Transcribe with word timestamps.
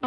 O 0.00 0.06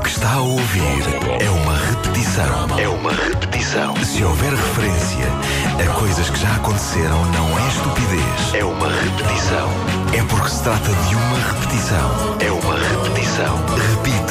que 0.00 0.08
está 0.08 0.32
a 0.32 0.40
ouvir 0.40 1.04
é 1.38 1.50
uma 1.50 1.76
repetição. 1.76 2.78
É 2.78 2.88
uma 2.88 3.12
repetição. 3.12 3.94
Se 4.02 4.24
houver 4.24 4.52
referência 4.52 5.26
a 5.78 5.86
coisas 5.98 6.30
que 6.30 6.38
já 6.40 6.50
aconteceram, 6.56 7.22
não 7.26 7.58
é 7.58 7.68
estupidez. 7.68 8.54
É 8.54 8.64
uma 8.64 8.88
repetição. 8.88 9.68
É 10.14 10.22
porque 10.30 10.48
se 10.48 10.62
trata 10.62 10.88
de 10.88 11.14
uma 11.14 11.36
repetição. 11.52 12.36
É 12.40 12.50
uma 12.50 12.78
repetição. 12.78 13.54
Repito, 13.90 14.29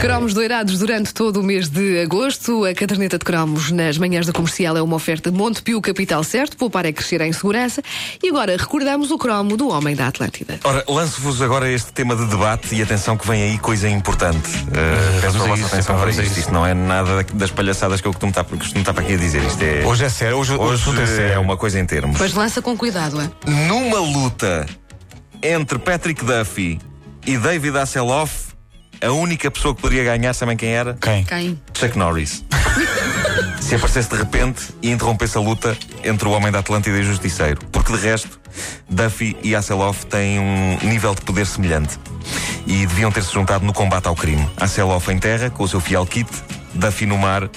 Cromos 0.00 0.32
doirados 0.32 0.78
durante 0.78 1.12
todo 1.12 1.40
o 1.40 1.42
mês 1.42 1.68
de 1.68 2.00
agosto. 2.00 2.64
A 2.64 2.72
caderneta 2.72 3.18
de 3.18 3.24
cromos 3.24 3.72
nas 3.72 3.98
manhãs 3.98 4.26
da 4.26 4.32
comercial 4.32 4.76
é 4.76 4.82
uma 4.82 4.94
oferta 4.94 5.28
de 5.30 5.36
Montepio 5.36 5.80
Capital 5.80 6.22
Certo. 6.22 6.56
Poupar 6.56 6.86
é 6.86 6.92
crescer 6.92 7.20
em 7.20 7.32
segurança. 7.32 7.82
E 8.22 8.28
agora 8.28 8.56
recordamos 8.56 9.10
o 9.10 9.18
cromo 9.18 9.56
do 9.56 9.68
Homem 9.68 9.96
da 9.96 10.06
Atlântida. 10.06 10.60
Ora, 10.62 10.84
lanço-vos 10.88 11.42
agora 11.42 11.68
este 11.68 11.92
tema 11.92 12.14
de 12.14 12.26
debate 12.26 12.76
e 12.76 12.82
atenção 12.82 13.16
que 13.16 13.26
vem 13.26 13.42
aí 13.42 13.58
coisa 13.58 13.88
importante. 13.88 14.48
Uh, 14.48 15.20
peço 15.20 15.36
a 15.36 15.46
vossa 15.46 15.62
isso, 15.62 15.66
atenção 15.74 15.98
para 15.98 16.10
isto. 16.10 16.38
Isto 16.38 16.52
não 16.52 16.64
é 16.64 16.74
nada 16.74 17.24
das 17.34 17.50
palhaçadas 17.50 18.00
que 18.00 18.06
eu 18.06 18.12
costumo 18.12 18.30
estar, 18.30 18.44
costumo 18.44 18.80
estar 18.80 18.94
para 18.94 19.02
aqui 19.02 19.14
a 19.14 19.16
dizer. 19.16 19.42
Isto 19.42 19.62
é. 19.62 19.84
Hoje 19.84 20.04
é 20.04 20.08
sério, 20.08 20.36
hoje, 20.38 20.52
hoje, 20.52 20.62
Hoje 20.74 20.84
tudo 20.84 21.00
é 21.00 21.04
é 21.04 21.06
sério. 21.06 21.40
uma 21.40 21.56
coisa 21.56 21.78
em 21.80 21.84
termos. 21.84 22.20
Mas 22.20 22.32
lança 22.34 22.62
com 22.62 22.76
cuidado, 22.76 23.20
é? 23.20 23.28
Numa 23.66 23.98
luta 23.98 24.64
entre 25.42 25.76
Patrick 25.78 26.24
Duffy 26.24 26.78
e 27.26 27.36
David 27.36 27.76
Hasselhoff, 27.76 28.47
a 29.00 29.10
única 29.12 29.50
pessoa 29.50 29.74
que 29.74 29.80
poderia 29.80 30.04
ganhar, 30.04 30.32
sabem 30.34 30.56
quem 30.56 30.70
era? 30.70 30.94
Quem? 31.00 31.24
Quem? 31.24 31.60
Chuck 31.74 31.96
Norris. 31.96 32.44
Se 33.60 33.74
aparecesse 33.74 34.08
de 34.08 34.16
repente 34.16 34.74
e 34.82 34.90
interrompesse 34.90 35.36
a 35.36 35.40
luta 35.40 35.76
entre 36.02 36.26
o 36.26 36.30
Homem 36.30 36.50
da 36.50 36.60
Atlântida 36.60 36.96
e 36.96 37.00
o 37.00 37.04
Justiceiro. 37.04 37.60
Porque 37.70 37.92
de 37.92 37.98
resto, 37.98 38.40
Duffy 38.88 39.36
e 39.42 39.54
Hasselhoff 39.54 40.06
têm 40.06 40.38
um 40.38 40.78
nível 40.82 41.14
de 41.14 41.20
poder 41.22 41.46
semelhante. 41.46 41.98
E 42.66 42.86
deviam 42.86 43.10
ter-se 43.10 43.32
juntado 43.32 43.64
no 43.64 43.72
combate 43.72 44.06
ao 44.06 44.16
crime. 44.16 44.48
Hasselhoff 44.56 45.10
em 45.10 45.18
terra, 45.18 45.50
com 45.50 45.64
o 45.64 45.68
seu 45.68 45.80
fiel 45.80 46.06
kit, 46.06 46.28
Duffy 46.74 47.06
no 47.06 47.16
mar, 47.18 47.48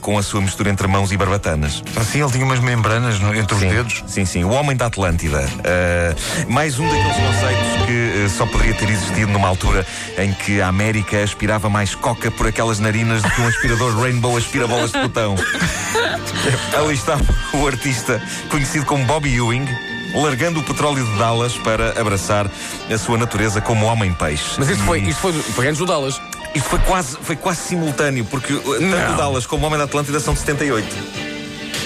com 0.00 0.16
a 0.16 0.22
sua 0.22 0.40
mistura 0.40 0.70
entre 0.70 0.86
mãos 0.86 1.10
e 1.10 1.16
barbatanas. 1.16 1.82
Assim 1.96 2.22
ele 2.22 2.30
tinha 2.30 2.44
umas 2.44 2.60
membranas 2.60 3.18
no- 3.18 3.34
entre 3.34 3.54
os 3.54 3.60
Sim, 3.60 3.68
dedos. 3.68 4.04
Sim, 4.06 4.24
sim. 4.24 4.44
O 4.44 4.50
Homem 4.50 4.76
da 4.76 4.86
Atlântida. 4.86 5.40
Uh, 5.40 6.50
mais 6.52 6.78
um 6.78 6.84
daqueles 6.86 7.16
conceitos 7.16 7.86
que 7.86 8.24
uh, 8.24 8.30
só 8.30 8.46
poderia 8.46 8.74
ter 8.74 8.88
existido 8.88 9.32
numa 9.32 9.48
altura 9.48 9.84
em 10.16 10.32
que 10.32 10.60
a 10.60 10.68
América 10.68 11.22
aspirava 11.22 11.68
mais 11.68 11.94
coca 11.94 12.30
por 12.30 12.46
aquelas 12.46 12.78
narinas 12.78 13.22
do 13.22 13.30
que 13.30 13.40
um 13.40 13.48
aspirador 13.48 13.98
Rainbow 14.00 14.36
aspira 14.36 14.66
bolas 14.68 14.92
de 14.92 15.00
botão. 15.00 15.34
Ali 16.78 16.94
está 16.94 17.18
o 17.54 17.66
artista 17.66 18.22
conhecido 18.48 18.84
como 18.86 19.04
Bobby 19.04 19.34
Ewing. 19.34 19.66
Largando 20.14 20.60
o 20.60 20.62
petróleo 20.64 21.04
de 21.04 21.18
Dallas 21.18 21.52
para 21.58 22.00
abraçar 22.00 22.50
a 22.90 22.96
sua 22.98 23.18
natureza 23.18 23.60
como 23.60 23.84
homem-peixe. 23.84 24.54
Mas 24.56 24.70
isto 24.70 24.82
foi, 24.84 25.00
isto 25.00 25.20
foi, 25.20 25.32
foi 25.34 25.66
antes 25.66 25.78
do 25.78 25.84
Dallas. 25.84 26.18
Isto 26.54 26.68
foi 26.68 26.78
quase, 26.80 27.16
foi 27.20 27.36
quase 27.36 27.60
simultâneo, 27.60 28.24
porque 28.24 28.52
uh, 28.52 28.62
tanto 28.62 29.12
o 29.12 29.16
Dallas 29.16 29.46
como 29.46 29.64
o 29.64 29.66
Homem 29.66 29.78
da 29.78 29.84
Atlântida 29.84 30.20
são 30.20 30.34
de 30.34 30.40
78. 30.40 31.27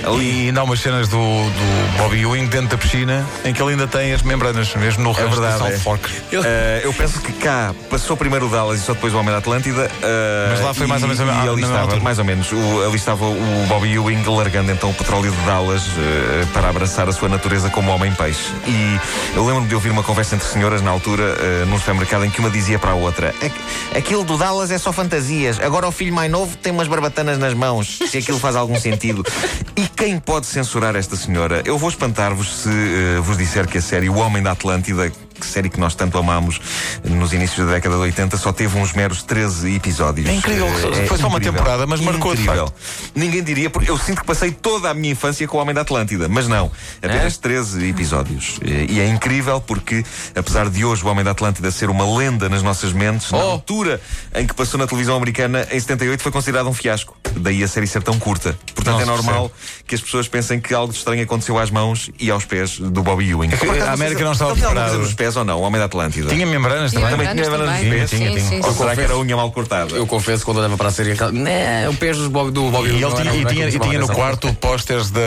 Ali 0.05 0.43
E 0.45 0.47
ainda 0.49 0.61
há 0.61 0.65
umas 0.65 0.81
cenas 0.81 1.09
do, 1.09 1.17
do 1.17 1.97
Bobby 1.99 2.21
Ewing 2.23 2.47
dentro 2.47 2.69
da 2.69 2.79
piscina 2.79 3.27
em 3.45 3.53
que 3.53 3.63
ele 3.63 3.73
ainda 3.73 3.87
tem 3.87 4.13
as 4.13 4.23
membranas, 4.23 4.75
mesmo 4.75 5.03
no 5.03 5.13
resto 5.13 5.31
verdade, 5.41 5.59
do 5.63 5.69
é. 5.69 5.79
Fork. 5.79 6.09
Uh, 6.11 6.43
eu 6.83 6.93
penso 6.93 7.21
que 7.21 7.33
cá 7.33 7.75
passou 7.91 8.17
primeiro 8.17 8.47
o 8.47 8.49
Dallas 8.49 8.81
e 8.81 8.83
só 8.85 8.93
depois 8.95 9.15
o 9.15 9.19
Homem 9.19 9.31
da 9.33 9.39
Atlântida. 9.39 9.87
uh, 9.87 10.51
Mas 10.51 10.61
lá 10.61 10.75
foi 10.75 10.87
mais 10.87 11.03
ou 11.03 11.09
menos 11.09 11.21
a 11.21 11.25
e, 11.25 11.27
me- 11.27 11.33
e 11.33 11.37
na 11.37 11.43
ali 11.43 11.51
mesma 11.57 11.67
estava, 11.69 11.83
altura. 11.83 12.01
mais 12.03 12.19
ou 12.19 12.25
menos. 12.25 12.53
O, 12.53 12.85
ali 12.87 12.97
estava 12.97 13.25
o 13.25 13.67
Bobby 13.69 13.93
Ewing 13.93 14.23
largando 14.27 14.71
então 14.73 14.91
o 14.91 14.95
petróleo 14.95 15.31
de 15.31 15.37
Dallas 15.43 15.83
uh, 15.87 16.47
para 16.53 16.69
abraçar 16.69 17.09
a 17.09 17.13
sua 17.13 17.29
natureza 17.29 17.71
como 17.71 17.91
homem-peixe. 17.91 18.51
E 18.67 19.01
eu 19.37 19.45
lembro-me 19.47 19.69
de 19.69 19.75
ouvir 19.75 19.91
uma 19.91 20.03
conversa 20.03 20.35
entre 20.35 20.47
senhoras 20.49 20.83
na 20.83 20.91
altura, 20.91 21.23
uh, 21.23 21.67
num 21.67 21.79
supermercado, 21.79 22.25
em 22.25 22.31
que 22.31 22.41
uma 22.41 22.51
dizia 22.51 22.79
para 22.79 22.91
a 22.93 22.95
outra: 22.95 23.29
"Aqu- 23.43 23.97
Aquilo 23.99 24.25
do 24.25 24.37
Dallas 24.39 24.71
é 24.71 24.79
só 24.79 24.93
fantasias. 24.93 25.61
Agora 25.61 25.87
o 25.87 25.93
filho 25.93 26.13
mais 26.15 26.31
novo 26.31 26.57
tem 26.57 26.73
umas 26.73 26.89
barbatanas 26.89 27.39
nas 27.39 27.55
mãos. 27.55 27.99
Se 28.11 28.19
aquilo 28.19 28.39
faz 28.39 28.57
algum 28.57 28.79
sentido. 28.79 29.25
E 29.75 29.89
quem 29.97 30.19
pode 30.19 30.47
censurar 30.47 30.97
esta 30.97 31.17
senhora? 31.17 31.63
Eu 31.65 31.79
vou 31.79 31.89
espantar-vos 31.89 32.63
se 32.63 32.71
eh, 32.71 33.21
vos 33.21 33.37
disser 33.39 33.67
que 33.67 33.79
a 33.79 33.83
série 33.83 34.09
O 34.09 34.17
Homem 34.17 34.43
da 34.43 34.53
Atlântida, 34.53 35.13
que 35.43 35.49
série 35.49 35.69
que 35.69 35.81
nós 35.81 35.95
tanto 35.95 36.17
amamos 36.19 36.61
nos 37.05 37.33
inícios 37.33 37.67
da 37.67 37.73
década 37.75 37.97
de 37.97 38.01
80, 38.03 38.37
só 38.37 38.53
teve 38.53 38.79
uns 38.79 38.93
meros 38.93 39.23
13 39.23 39.75
episódios. 39.75 40.29
É 40.29 40.33
incrível, 40.35 40.67
Eh, 40.69 41.07
foi 41.07 41.19
só 41.19 41.27
uma 41.29 41.41
temporada, 41.41 41.87
mas 41.87 42.01
marcou, 42.01 42.35
de 42.35 42.43
Incrível. 42.43 42.73
Ninguém 43.15 43.43
diria, 43.43 43.69
porque 43.71 43.91
eu 43.91 43.99
sinto 43.99 44.21
que 44.21 44.27
passei 44.27 44.51
toda 44.53 44.91
a 44.91 44.95
minha 44.95 45.13
infância 45.13 45.47
com 45.49 45.57
o 45.59 45.61
Homem 45.61 45.75
da 45.75 45.81
Atlântida, 45.83 46.29
mas 46.29 46.47
não, 46.49 46.71
apenas 47.03 47.37
13 47.37 47.89
episódios. 47.89 48.59
E 48.63 49.01
é 49.01 49.07
incrível 49.09 49.61
porque, 49.61 50.05
apesar 50.35 50.69
de 50.71 50.85
hoje 50.85 51.05
o 51.05 51.09
Homem 51.09 51.25
da 51.25 51.33
Atlântida 51.33 51.71
ser 51.71 51.91
uma 51.91 52.05
lenda 52.17 52.49
nas 52.49 52.63
nossas 52.63 52.93
mentes, 52.93 53.31
na 53.31 53.39
Oh. 53.39 53.51
altura 53.53 54.01
em 54.35 54.47
que 54.47 54.55
passou 54.55 54.79
na 54.79 54.87
televisão 54.87 55.17
americana, 55.17 55.67
em 55.71 55.79
78, 55.81 56.23
foi 56.23 56.31
considerado 56.33 56.69
um 56.69 56.75
fiasco. 56.75 57.17
Daí 57.37 57.63
a 57.65 57.69
série 57.69 57.87
ser 57.87 58.03
tão 58.03 58.19
curta. 58.19 58.57
Portanto, 58.75 58.95
Nossa, 59.01 59.03
é 59.05 59.07
normal 59.07 59.51
que 59.87 59.95
as 59.95 60.01
pessoas 60.01 60.29
pensem 60.29 60.61
que 60.61 60.73
algo 60.75 60.93
estranho 60.93 61.23
aconteceu 61.23 61.59
às 61.59 61.71
mãos 61.71 62.11
e 62.21 62.31
aos 62.31 62.45
pés 62.45 62.79
do 62.79 63.03
Bobby 63.03 63.31
Ewing. 63.31 63.53
acaso, 63.53 63.73
a 63.83 63.93
América 63.93 64.25
não 64.25 64.33
estava 64.33 64.55
preparada. 64.55 64.99
Pés 65.33 65.37
ou 65.37 65.45
não, 65.45 65.59
o 65.59 65.63
Homem 65.63 65.79
da 65.79 65.87
Atlântida. 65.87 66.29
Tinha 66.29 66.47
membranas 66.47 66.91
Tinha 66.93 67.09
também. 67.09 67.27
Também 67.27 67.35
tinha 67.35 67.51
membranas 67.51 67.81
também. 67.81 67.91
pés? 67.99 68.11
Sim, 68.11 68.39
sim, 68.39 68.57
Ou 68.63 68.73
sim. 68.73 68.79
será 68.79 68.95
que 68.95 69.01
era 69.01 69.15
a 69.15 69.19
unha 69.19 69.37
mal 69.37 69.51
cortada? 69.51 69.95
Eu 69.97 70.07
confesso 70.07 70.45
quando 70.45 70.59
olhava 70.59 70.77
para 70.77 70.89
a 70.89 70.93
série, 70.93 71.15
né, 71.33 71.89
o 71.89 71.95
pés 71.95 72.17
dos 72.17 72.29
Bob, 72.29 72.51
do 72.51 72.71
Bob 72.71 72.87
E 72.87 72.91
ele 72.91 72.99
tinha, 73.15 73.35
e 73.35 73.45
tinha, 73.47 73.69
e 73.69 73.71
tinha 73.71 73.99
no 73.99 74.05
atenção. 74.05 74.15
quarto 74.15 74.53
pósteres 74.55 75.11
da, 75.11 75.21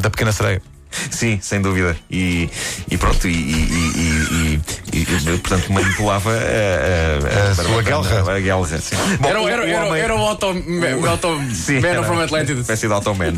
da 0.00 0.10
Pequena 0.10 0.32
Sereia. 0.32 0.62
Sim, 1.10 1.38
sem 1.42 1.60
dúvida. 1.60 1.96
E, 2.10 2.48
e 2.90 2.96
pronto, 2.96 3.26
e, 3.28 3.30
e- 3.32 3.34
e- 3.34 4.60
e- 4.92 4.98
e- 4.98 5.34
e, 5.34 5.38
portanto 5.38 5.72
manipulava 5.72 6.30
a, 6.32 7.48
a, 7.48 7.50
A 7.50 7.54
sua 7.54 7.82
guelra. 7.82 8.32
A 8.36 8.40
guelra, 8.40 8.78
sim. 8.80 8.96
Bom, 9.20 9.28
Era, 9.28 9.40
o- 9.42 9.48
era, 9.48 9.64
era, 9.66 9.86
homem- 9.86 10.00
era 10.02 10.14
o 10.16 10.18
Auto, 10.18 10.46
o 10.46 11.08
auto 11.08 11.28
Sim, 11.54 11.80
Man 11.80 11.88
era 11.88 12.02
from 12.02 12.14
uma 12.14 12.24
Atlantis. 12.24 12.58
espécie 12.58 12.86
de 12.86 12.92
Automan. 12.92 13.34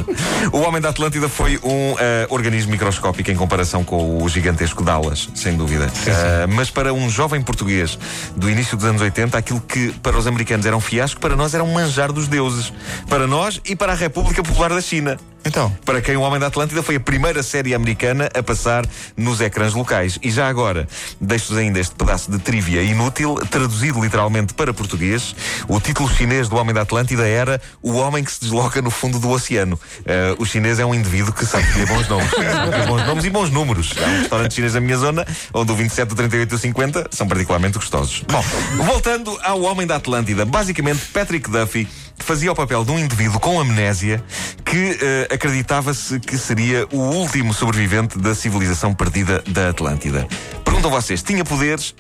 o 0.53 0.59
Homem 0.61 0.81
da 0.81 0.89
Atlântida 0.91 1.29
foi 1.29 1.59
um 1.63 1.95
eh, 1.99 2.27
organismo 2.31 2.71
microscópico 2.73 3.31
em 3.31 3.37
comparação 3.37 3.85
com 3.85 4.23
o 4.23 4.29
gigantesco 4.29 4.83
Dallas, 4.83 5.29
sem 5.35 5.57
dúvida. 5.57 5.91
Eh, 6.07 6.47
mas 6.49 6.71
para 6.71 6.93
um 6.93 7.09
jovem 7.11 7.43
português 7.43 7.99
do 8.37 8.49
início 8.51 8.77
dos 8.77 8.87
anos 8.87 9.03
80, 9.03 9.37
aquilo 9.37 9.61
que 9.61 9.93
para 10.03 10.17
os 10.17 10.27
americanos 10.27 10.67
era 10.67 10.77
um 10.77 10.81
fiasco, 10.81 11.21
para 11.21 11.37
nós 11.37 11.55
era 11.55 11.63
um 11.65 11.73
manjar 11.73 12.13
dos 12.13 12.27
deuses. 12.29 12.73
Para 13.09 13.27
nós 13.27 13.61
e 13.65 13.75
para 13.77 13.93
a 13.93 13.97
República 13.97 14.43
Popular 14.43 14.71
da 14.71 14.81
China. 14.81 15.19
Então, 15.45 15.71
Para 15.85 16.01
quem 16.01 16.17
o 16.17 16.21
Homem 16.21 16.39
da 16.39 16.47
Atlântida 16.47 16.83
foi 16.83 16.97
a 16.97 17.01
primeira 17.01 17.43
série 17.43 17.75
americana 17.75 18.29
a 18.35 18.43
passar 18.43 18.85
nos 19.17 19.41
ecrãs 19.41 19.75
locais. 19.75 20.19
E 20.23 20.31
já 20.31 20.49
agora, 20.49 20.87
deixo-vos 21.21 21.59
ainda 21.59 21.81
este 21.81 21.95
pedaço 21.95 22.31
de 22.31 22.39
trivia 22.39 22.83
inútil, 22.83 23.35
traduzido 23.51 24.01
literalmente 24.01 24.55
para 24.55 24.73
português. 24.73 25.35
O 25.67 25.81
título 25.81 26.09
chinês 26.09 26.49
do 26.49 26.57
Homem 26.57 26.75
da 26.75 26.83
Atlântida 26.83 27.27
era 27.27 27.61
O 27.83 27.93
Homem 27.93 28.23
que 28.23 28.33
se 28.33 28.41
desloca 28.41 28.83
no 28.83 28.91
fundo 28.91 29.19
do 29.19 29.31
oceano. 29.31 29.79
Eh, 30.05 30.35
o 30.39 30.45
chinês 30.45 30.79
é 30.79 30.85
um 30.85 30.95
indivíduo 30.95 31.33
que 31.33 31.47
sabe 31.47 31.65
escolher 31.65 31.87
bons 31.87 32.09
nomes. 32.09 32.31
Bons 32.87 33.07
nomes 33.07 33.25
e 33.25 33.31
bons 33.31 33.51
números. 33.51 33.93
Há 33.97 34.07
um 34.07 34.19
restaurante 34.21 34.55
chinês 34.55 34.75
na 34.75 34.81
minha 34.81 34.97
zona, 34.97 35.27
onde 35.55 35.73
o 35.73 35.75
27, 35.75 36.13
o 36.13 36.17
38 36.17 36.53
e 36.53 36.55
o 36.55 36.59
50 36.59 37.09
são 37.11 37.27
particularmente 37.27 37.79
gostosos. 37.79 38.23
Bom, 38.29 38.43
voltando 38.85 39.39
ao 39.43 39.61
Homem 39.63 39.87
da 39.87 39.97
Atlântida. 39.97 40.45
Basicamente, 40.45 41.01
Patrick 41.13 41.49
Duffy 41.51 41.89
fazia 42.25 42.53
o 42.53 42.55
papel 42.55 42.85
de 42.85 42.93
um 42.93 42.99
indivíduo 42.99 43.41
com 43.41 43.61
amnésia 43.61 44.23
que 44.65 44.99
eh, 45.01 45.29
acreditava-se 45.33 46.21
que 46.21 46.39
seria 46.39 46.87
o 46.93 46.99
último 46.99 47.53
sobrevivente 47.53 48.19
da 48.19 48.35
civilização 48.35 48.95
perdida 48.95 49.43
da 49.49 49.71
Atlântida. 49.71 50.27
Perguntam 50.65 50.91
vocês, 50.91 51.23
tinha 51.23 51.45
poderes? 51.45 51.95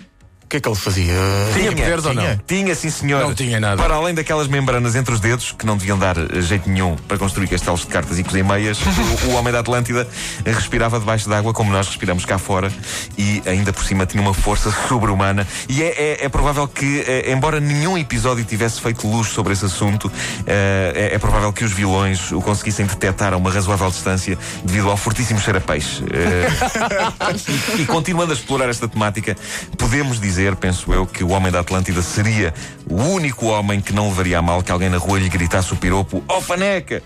O 0.50 0.52
que 0.52 0.56
é 0.56 0.60
que 0.60 0.68
ele 0.68 0.74
fazia? 0.74 1.14
Tinha 1.54 1.70
poderes 1.70 2.04
ou 2.06 2.12
não? 2.12 2.40
Tinha, 2.44 2.74
sim 2.74 2.90
senhor. 2.90 3.20
Não 3.22 3.32
tinha 3.32 3.60
nada. 3.60 3.80
Para 3.80 3.94
além 3.94 4.12
daquelas 4.12 4.48
membranas 4.48 4.96
entre 4.96 5.14
os 5.14 5.20
dedos, 5.20 5.54
que 5.56 5.64
não 5.64 5.76
deviam 5.76 5.96
dar 5.96 6.16
eh, 6.18 6.40
jeito 6.40 6.68
nenhum 6.68 6.96
para 7.06 7.16
construir 7.18 7.46
castelos 7.46 7.82
de 7.82 7.86
cartas 7.86 8.18
e 8.18 8.24
cozer 8.24 8.42
meias, 8.42 8.80
o, 9.24 9.28
o 9.28 9.34
homem 9.36 9.52
da 9.52 9.60
Atlântida 9.60 10.08
respirava 10.44 10.98
debaixo 10.98 11.28
d'água 11.28 11.52
como 11.54 11.70
nós 11.70 11.86
respiramos 11.86 12.24
cá 12.24 12.36
fora 12.36 12.68
e 13.16 13.40
ainda 13.46 13.72
por 13.72 13.84
cima 13.84 14.04
tinha 14.06 14.20
uma 14.20 14.34
força 14.34 14.74
sobre-humana. 14.88 15.46
E 15.68 15.84
é, 15.84 15.86
é- 15.86 16.24
é 16.24 16.28
provável 16.28 16.66
que, 16.66 17.04
eh, 17.06 17.30
embora 17.30 17.60
nenhum 17.60 17.96
episódio 17.96 18.44
tivesse 18.44 18.80
feito 18.80 19.06
luz 19.06 19.28
sobre 19.28 19.52
esse 19.52 19.66
assunto, 19.66 20.10
eh, 20.48 21.10
é, 21.12 21.14
é 21.14 21.18
provável 21.20 21.52
que 21.52 21.64
os 21.64 21.70
vilões 21.72 22.32
o 22.32 22.40
conseguissem 22.40 22.86
detectar 22.86 23.32
a 23.32 23.36
uma 23.36 23.52
razoável 23.52 23.88
distância 23.88 24.36
devido 24.64 24.90
ao 24.90 24.96
fortíssimo 24.96 25.38
cheiro 25.38 25.58
a 25.58 25.62
peixe. 25.62 26.02
Eh, 26.12 27.78
e 27.78 27.86
continuando 27.86 28.32
a 28.32 28.34
explorar 28.34 28.68
esta 28.68 28.88
temática, 28.88 29.36
podemos 29.78 30.18
dizer, 30.20 30.39
penso 30.60 30.92
eu, 30.92 31.06
que 31.06 31.22
o 31.22 31.30
homem 31.30 31.52
da 31.52 31.60
Atlântida 31.60 32.00
seria 32.02 32.52
o 32.88 32.96
único 32.96 33.46
homem 33.46 33.80
que 33.80 33.92
não 33.92 34.08
levaria 34.08 34.38
a 34.38 34.42
mal 34.42 34.62
que 34.62 34.72
alguém 34.72 34.88
na 34.88 34.98
rua 34.98 35.18
lhe 35.18 35.28
gritasse 35.28 35.72
o 35.72 35.76
piropo 35.76 36.22
Oh 36.28 36.40
faneca! 36.40 37.02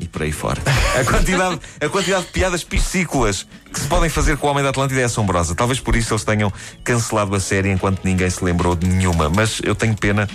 E 0.00 0.06
por 0.06 0.22
aí 0.22 0.30
fora. 0.30 0.62
A 0.98 1.04
quantidade, 1.04 1.58
a 1.80 1.88
quantidade 1.88 2.26
de 2.26 2.30
piadas 2.30 2.62
piscícolas 2.62 3.44
que 3.72 3.80
se 3.80 3.86
podem 3.86 4.08
fazer 4.08 4.36
com 4.36 4.46
o 4.46 4.50
Homem 4.50 4.62
da 4.62 4.70
Atlântida 4.70 5.00
é 5.00 5.04
assombrosa. 5.04 5.56
Talvez 5.56 5.80
por 5.80 5.96
isso 5.96 6.14
eles 6.14 6.22
tenham 6.22 6.52
cancelado 6.84 7.34
a 7.34 7.40
série 7.40 7.68
enquanto 7.70 8.04
ninguém 8.04 8.30
se 8.30 8.44
lembrou 8.44 8.76
de 8.76 8.86
nenhuma. 8.86 9.28
Mas 9.28 9.60
eu 9.64 9.74
tenho 9.74 9.96
pena 9.96 10.28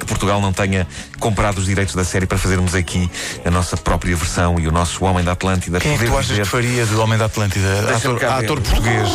que 0.00 0.06
Portugal 0.06 0.40
não 0.40 0.50
tenha 0.50 0.86
comprado 1.20 1.58
os 1.58 1.66
direitos 1.66 1.94
da 1.94 2.04
série 2.04 2.24
para 2.26 2.38
fazermos 2.38 2.74
aqui 2.74 3.10
a 3.44 3.50
nossa 3.50 3.76
própria 3.76 4.16
versão 4.16 4.58
e 4.58 4.66
o 4.66 4.72
nosso 4.72 5.04
Homem 5.04 5.22
da 5.22 5.32
Atlântida. 5.32 5.78
Quem 5.78 5.92
é 5.94 5.98
que 5.98 6.06
tu 6.06 6.12
achas 6.16 6.28
dizer- 6.28 6.42
que 6.44 6.48
faria 6.48 6.86
do 6.86 6.98
Homem 7.00 7.18
da 7.18 7.26
Atlântida? 7.26 7.96
Ator, 7.96 8.24
ator 8.24 8.60
português. 8.62 9.10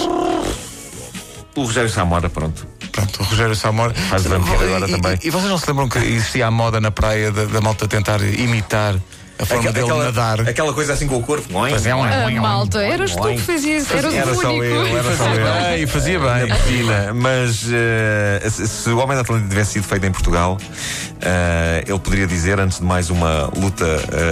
O 1.55 1.63
Rogério 1.63 1.89
Samora, 1.89 2.29
pronto. 2.29 2.65
Pronto, 2.91 3.21
o 3.21 3.23
Rogério 3.25 3.55
Samora. 3.55 3.93
Faz 3.93 4.23
vampiro 4.23 4.63
agora 4.63 4.85
E- 4.87 4.89
e- 4.89 4.95
também. 4.95 5.19
E, 5.23 5.29
vocês 5.29 5.49
não 5.49 5.57
se 5.57 5.67
lembram 5.69 5.89
que 5.89 5.99
existia 5.99 6.47
a 6.47 6.51
moda 6.51 6.79
na 6.79 6.91
praia 6.91 7.31
da, 7.31 7.45
da 7.45 7.61
malta 7.61 7.87
tentar 7.87 8.21
imitar 8.21 8.95
a 9.41 9.45
forma 9.45 9.69
Aquela- 9.69 9.73
dele 9.73 9.85
aquela, 9.85 10.03
nadar? 10.05 10.41
aquela 10.49 10.73
coisa 10.73 10.93
assim 10.93 11.07
com 11.07 11.15
o 11.17 11.23
corpo. 11.23 11.47
Pois 11.51 11.85
é, 11.85 11.95
um- 11.95 12.03
A 12.03 12.31
malta, 12.31 12.81
eras 12.83 13.15
tu 13.15 13.21
que 13.27 13.37
fazias, 13.39 13.89
eras 13.91 14.13
Era 14.13 14.31
o 14.31 14.35
só 14.35 14.49
único. 14.49 14.63
eu, 14.63 14.97
era 14.97 15.17
só 15.17 15.25
eu. 15.33 15.71
Bem, 15.77 15.87
fazia 15.87 16.19
bem. 16.19 16.47
na 16.47 16.55
piscina. 16.55 17.13
Mas 17.13 17.65
eh, 17.71 18.47
se, 18.49 18.89
o 18.89 18.97
Homem 18.97 19.15
da 19.15 19.21
Atlântida 19.21 19.49
tivesse 19.49 19.73
sido 19.73 19.83
feito 19.87 20.05
em 20.05 20.11
Portugal, 20.11 20.57
eh, 21.21 21.83
ele 21.87 21.99
poderia 21.99 22.27
dizer, 22.27 22.59
antes 22.59 22.79
de 22.79 22.83
mais 22.85 23.09
uma 23.09 23.49
luta 23.55 23.85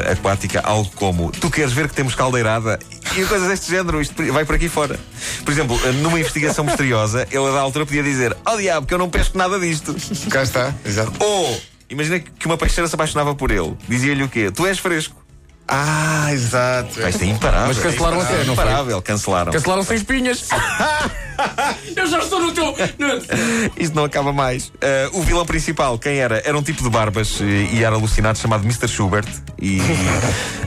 eh, 0.08 0.12
aquática, 0.12 0.62
algo 0.64 0.90
como: 0.96 1.32
Tu 1.32 1.50
queres 1.50 1.72
ver 1.74 1.88
que 1.88 1.94
temos 1.94 2.16
caldeirada? 2.16 2.80
E 3.18 3.24
coisas 3.26 3.48
deste 3.48 3.72
género, 3.72 4.00
isto 4.02 4.32
vai 4.32 4.46
por 4.46 4.56
aqui 4.56 4.70
fora. 4.70 5.00
Por 5.44 5.52
exemplo, 5.52 5.80
numa 6.02 6.20
investigação 6.20 6.64
misteriosa, 6.64 7.28
ele 7.32 7.48
a 7.48 7.52
da 7.52 7.60
altura 7.62 7.86
podia 7.86 8.04
dizer: 8.04 8.36
Oh 8.46 8.58
diabo, 8.58 8.86
que 8.86 8.94
eu 8.94 8.98
não 9.00 9.10
pesco 9.10 9.38
nada 9.38 9.60
disto. 9.60 9.96
Cá 10.30 10.44
está, 10.44 10.74
exato. 10.86 11.12
Ou, 11.20 11.60
imagina 11.90 12.20
que 12.20 12.46
uma 12.46 12.58
peixeira 12.58 12.88
se 12.88 12.96
apaixonava 12.96 13.36
por 13.36 13.52
ele. 13.52 13.76
Dizia-lhe 13.88 14.24
o 14.24 14.30
quê? 14.30 14.52
Tu 14.52 14.66
és 14.66 14.78
fresco. 14.80 15.16
Ah, 15.72 16.34
exato. 16.34 17.00
Isto 17.08 17.24
é 17.24 17.28
imparável. 17.28 17.68
Mas 17.68 17.78
cancelaram 17.78 18.20
é 18.20 18.24
até, 18.24 18.38
não 18.38 18.44
foi? 18.44 18.54
imparável, 18.54 19.02
cancelaram. 19.04 19.52
Cancelaram 19.52 19.84
sem 19.84 19.98
espinhas. 19.98 20.48
Eu 21.96 22.08
já 22.08 22.20
estou 22.20 22.40
no 22.40 22.52
teu. 22.52 22.76
Isto 23.78 23.96
não 23.96 24.06
acaba 24.06 24.32
mais. 24.32 24.72
Ah, 24.82 25.10
o 25.14 25.22
vilão 25.22 25.46
principal, 25.46 25.98
quem 25.98 26.18
era? 26.18 26.42
Era 26.46 26.58
um 26.58 26.62
tipo 26.62 26.84
de 26.84 26.90
barbas 26.90 27.40
eh, 27.42 27.70
e 27.74 27.84
era 27.84 27.96
alucinado 27.96 28.38
chamado 28.38 28.64
Mr. 28.64 28.88
Schubert. 28.88 29.28
E 29.62 29.80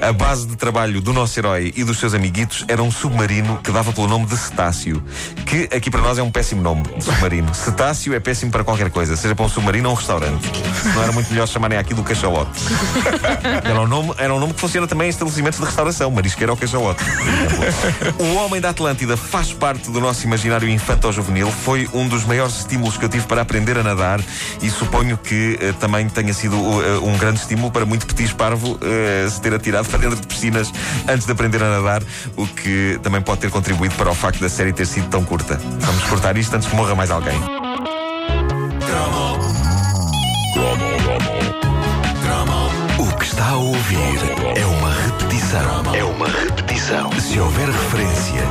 a 0.00 0.12
base 0.12 0.46
de 0.46 0.56
trabalho 0.56 1.00
do 1.00 1.12
nosso 1.12 1.38
herói 1.38 1.72
e 1.76 1.84
dos 1.84 1.98
seus 1.98 2.14
amiguitos 2.14 2.64
era 2.68 2.82
um 2.82 2.90
submarino 2.90 3.58
que 3.62 3.70
dava 3.70 3.92
pelo 3.92 4.06
nome 4.06 4.26
de 4.26 4.36
Cetáceo. 4.36 5.02
Que 5.46 5.68
aqui 5.74 5.90
para 5.90 6.02
nós 6.02 6.18
é 6.18 6.22
um 6.22 6.30
péssimo 6.30 6.62
nome 6.62 6.82
de 6.82 7.04
submarino. 7.04 7.54
Cetáceo 7.54 8.14
é 8.14 8.20
péssimo 8.20 8.50
para 8.50 8.64
qualquer 8.64 8.90
coisa, 8.90 9.16
seja 9.16 9.34
para 9.34 9.44
um 9.44 9.48
submarino 9.48 9.88
ou 9.88 9.94
um 9.94 9.96
restaurante. 9.96 10.50
Não 10.94 11.02
era 11.02 11.12
muito 11.12 11.30
melhor 11.30 11.46
chamarem 11.46 11.78
aquilo 11.78 12.02
cachalote. 12.02 12.60
Era 13.64 13.80
um 13.80 13.86
nome, 13.86 14.12
era 14.18 14.34
um 14.34 14.38
nome 14.38 14.54
que 14.54 14.60
funciona 14.60 14.86
também 14.86 15.06
em 15.06 15.10
estabelecimentos 15.10 15.58
de 15.58 15.64
restauração, 15.64 16.10
marisqueira 16.10 16.52
ou 16.52 16.56
cachalote. 16.56 17.02
O 18.18 18.36
Homem 18.36 18.60
da 18.60 18.70
Atlântida 18.70 19.16
faz 19.16 19.52
parte 19.52 19.90
do 19.90 20.00
nosso 20.00 20.24
imaginário 20.24 20.68
infanto-juvenil, 20.92 21.50
foi 21.50 21.88
um 21.94 22.06
dos 22.06 22.24
maiores 22.24 22.58
estímulos 22.58 22.96
que 22.98 23.04
eu 23.04 23.08
tive 23.08 23.26
para 23.26 23.40
aprender 23.40 23.78
a 23.78 23.82
nadar 23.82 24.20
e 24.60 24.70
suponho 24.70 25.16
que 25.16 25.58
eh, 25.60 25.72
também 25.80 26.08
tenha 26.08 26.34
sido 26.34 26.54
eh, 26.56 26.98
um 26.98 27.16
grande 27.16 27.40
estímulo 27.40 27.70
para 27.70 27.86
muito 27.86 28.06
petis 28.06 28.32
parvo 28.32 28.78
eh, 28.82 29.26
se 29.28 29.40
ter 29.40 29.54
atirado 29.54 29.88
para 29.88 29.98
dentro 29.98 30.20
de 30.20 30.26
piscinas 30.26 30.70
antes 31.08 31.24
de 31.24 31.32
aprender 31.32 31.62
a 31.62 31.80
nadar, 31.80 32.02
o 32.36 32.46
que 32.46 33.00
também 33.02 33.22
pode 33.22 33.40
ter 33.40 33.50
contribuído 33.50 33.94
para 33.94 34.10
o 34.10 34.14
facto 34.14 34.40
da 34.40 34.48
série 34.48 34.72
ter 34.72 34.86
sido 34.86 35.08
tão 35.08 35.24
curta. 35.24 35.58
Vamos 35.80 36.04
cortar 36.04 36.36
isto 36.36 36.54
antes 36.54 36.68
que 36.68 36.76
morra 36.76 36.94
mais 36.94 37.10
alguém. 37.10 37.38
O 42.98 43.16
que 43.16 43.24
está 43.24 43.48
a 43.48 43.56
ouvir 43.56 43.98
é 44.56 44.66
uma 44.66 44.92
repetição. 44.92 45.94
É 45.94 46.04
uma 46.04 46.26
repetição. 46.26 46.71
Se 46.82 47.38
houver 47.38 47.68
referência 47.68 48.42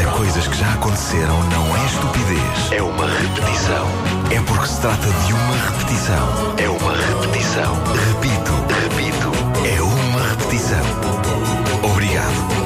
a 0.00 0.10
coisas 0.16 0.48
que 0.48 0.56
já 0.56 0.72
aconteceram, 0.72 1.38
não 1.50 1.76
é 1.76 1.84
estupidez. 1.84 2.72
É 2.72 2.82
uma 2.82 3.06
repetição. 3.06 3.86
É 4.34 4.40
porque 4.40 4.66
se 4.66 4.80
trata 4.80 5.06
de 5.06 5.32
uma 5.34 5.54
repetição. 5.68 6.54
É 6.56 6.68
uma 6.70 6.96
repetição. 6.96 7.74
Repito, 8.08 8.52
repito. 8.80 9.30
É 9.68 9.82
uma 9.82 10.28
repetição. 10.30 10.80
Obrigado. 11.82 12.64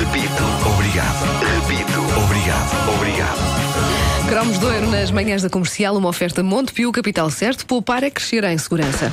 Repito. 0.00 0.44
Obrigado. 0.68 1.24
Repito. 1.54 2.00
Obrigado. 2.24 2.94
Obrigado. 2.94 4.28
Cromos 4.28 4.58
de 4.58 4.86
nas 4.90 5.10
manhãs 5.10 5.40
da 5.40 5.48
comercial, 5.48 5.96
uma 5.96 6.10
oferta 6.10 6.42
Montepio, 6.42 6.92
capital 6.92 7.30
certo, 7.30 7.64
poupar 7.64 8.04
é 8.04 8.10
crescer 8.10 8.44
em 8.44 8.58
segurança. 8.58 9.10